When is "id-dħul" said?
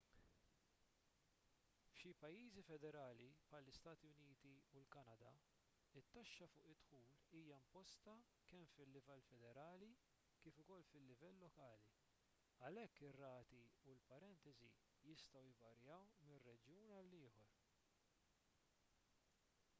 6.71-7.11